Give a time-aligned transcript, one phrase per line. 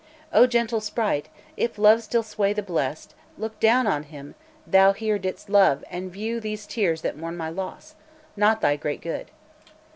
[0.33, 1.29] O gentle sprite!
[1.57, 4.33] if love still sway the blest, Look down on him
[4.65, 7.93] thou here didst love, and view These tears that mourn my loss,
[8.35, 9.29] not thy great good.